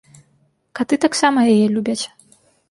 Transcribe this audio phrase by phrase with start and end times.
[0.79, 2.01] Каты таксама яе любяць.